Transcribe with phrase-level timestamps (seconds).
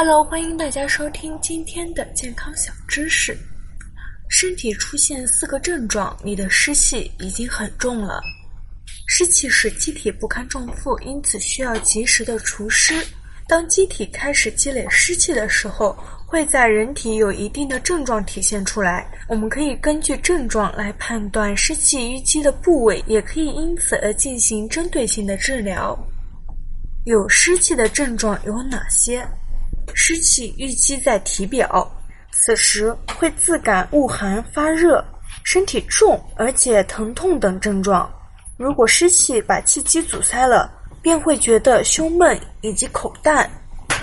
[0.00, 3.36] Hello，欢迎大家收听今天的健康小知识。
[4.28, 8.22] 身体出现四个症状，你的湿气已经很重了。
[9.08, 13.04] 湿气使机体不堪重负，因此需要及时的除湿。
[13.48, 19.04] 当机体开始积累湿气的时候，会在人体有一定的症状体现出来。
[19.26, 25.98] 我们可以根据症状来判断湿气淤积的部位，也可以因此而进行针对性的治疗。
[27.04, 29.26] 有湿气的症状有哪些？
[29.94, 31.90] 湿气淤积在体表，
[32.32, 35.04] 此时会自感恶寒、发热、
[35.44, 38.10] 身体重而且疼痛等症状。
[38.56, 43.48] 如果湿气把气机阻塞了，便会觉得胸闷以及口淡、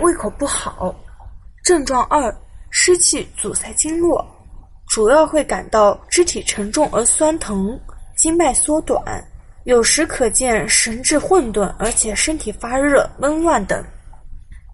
[0.00, 0.94] 胃口不好。
[1.64, 2.34] 症状二：
[2.70, 4.24] 湿气阻塞经络，
[4.88, 7.78] 主要会感到肢体沉重而酸疼，
[8.16, 9.02] 经脉缩短，
[9.64, 13.84] 有时可见神志混沌，而且身体发热、闷乱等。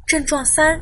[0.07, 0.79] 症状三。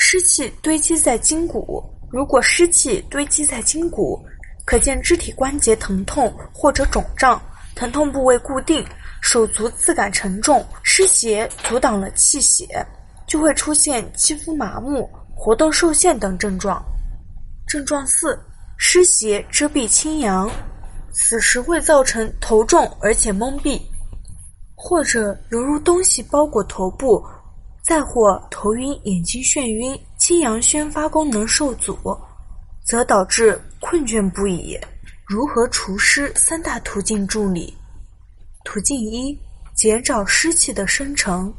[0.00, 4.24] 湿气堆积在筋骨，如果湿气堆积在筋骨，
[4.64, 7.42] 可见肢体关节疼痛或者肿胀，
[7.74, 8.82] 疼痛部位固定，
[9.20, 12.64] 手足自感沉重，湿邪阻挡了气血，
[13.26, 16.80] 就会出现肌肤麻木、活动受限等症状。
[17.66, 18.38] 症状四：
[18.78, 20.48] 湿邪遮蔽清阳，
[21.12, 23.82] 此时会造成头重而且懵闭，
[24.76, 27.20] 或者犹如东西包裹头部。
[27.88, 31.96] 再或头晕、眼睛眩晕、清阳宣发功能受阻，
[32.84, 34.78] 则导致困倦不已。
[35.26, 36.30] 如何除湿？
[36.36, 37.74] 三大途径助理。
[38.62, 39.34] 途径一：
[39.74, 41.50] 减少湿气的生成。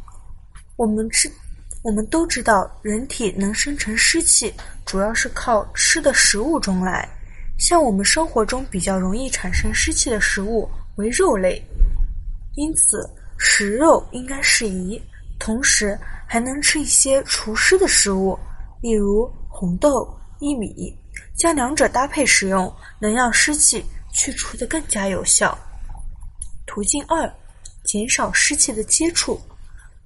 [0.76, 1.28] 我们知，
[1.82, 4.54] 我们都知道，人体能生成湿气，
[4.86, 7.10] 主要是靠吃的食物中来。
[7.58, 11.60] 像我们生活中比较容易产生湿气的食物为肉类，
[12.56, 13.02] 因此
[13.40, 15.02] 食肉应该适宜。
[15.40, 15.98] 同时，
[16.32, 18.38] 还能吃一些除湿的食物，
[18.84, 20.08] 例如红豆、
[20.40, 20.96] 薏米，
[21.36, 25.58] 将两者搭配食用，能让湿气去除的更加有效。
[26.68, 27.28] 途径二，
[27.84, 29.42] 减少湿气的接触。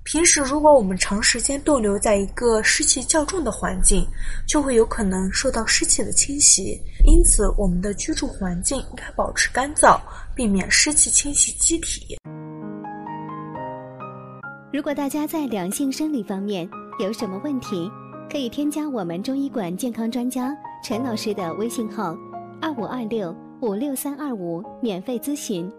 [0.06, 4.08] 平时如果我们长时间逗留在一个湿气较重的环境，
[4.48, 6.80] 就会有可能受到湿气的侵袭。
[7.06, 10.00] 因此，我们的居住环境应该保持干燥，
[10.34, 12.18] 避免湿气侵袭机体。
[14.74, 16.68] 如果大家在两性生理方面
[17.00, 17.88] 有什么问题，
[18.28, 20.52] 可以添加我们中医馆健康专家
[20.84, 22.18] 陈老师的微信号：
[22.60, 23.32] 二五二六
[23.62, 25.72] 五六三二五，免费咨询。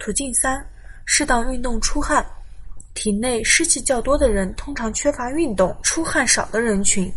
[0.00, 0.60] 途径三：
[1.06, 2.26] 适当运动出汗。
[2.92, 7.08] 体内湿气较多的人，通常缺乏运动、出汗少的人群。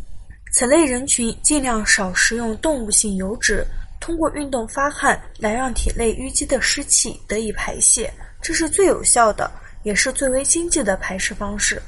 [0.53, 3.65] 此类人群尽量少食用动物性油脂，
[4.11, 8.11] 通过运动发汗来让体内淤积的湿气得以排泄。
[8.41, 9.49] 这是最有效的，
[9.83, 11.81] 也是最为经济的排湿方式。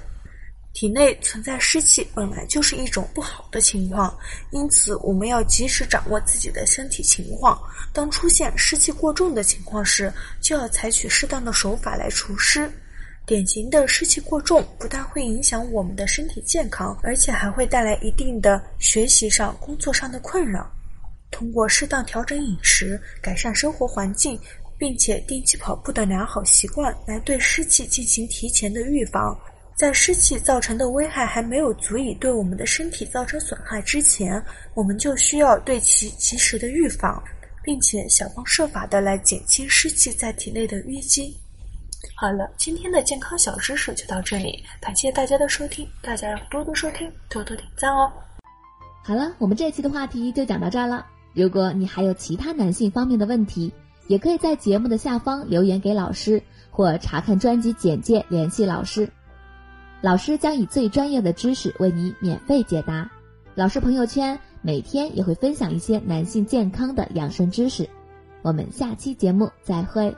[0.72, 4.18] 体内存在湿气本来就是一种不好的情况，
[4.52, 7.62] 因此我们要及时掌握自己的身体情况。
[7.92, 12.72] 当出现湿气过重的情况时，就要采取适当的手法来除湿。
[13.26, 20.72] 典型的湿气过重，不但会影响我们的身体健康，而且还会带来一定的学习上、工作上的困扰。
[21.34, 24.40] 通过适当调整饮食，改善生活环境。
[24.76, 29.40] 并且定期跑步的良好习惯，来对湿气进行提前的预防。
[29.78, 37.24] 在湿气造成的危害还没有足以对我们的身体造成损害之前，我们就需要对其及时的预防，
[37.64, 41.34] 并且想方设法的来减轻湿气在体内的淤积。
[42.16, 48.12] 好了，今天的健康小知识就到这里，感谢大家的收听，大家要多多收听，多多点赞哦。
[49.06, 51.06] 好了，我们这期的话题就讲到这儿了。
[51.34, 53.74] 如果你还有其他男性方面的问题，
[54.08, 59.10] 也可以在节目的下方留言给老师，或查看专辑简介联系老师。
[60.02, 63.10] 老师将以最专业的知识为你免费解答。
[63.56, 67.88] 老师朋友圈每天也会分享一些男性健康的养生知识。
[68.42, 70.14] 我们下期节目再会。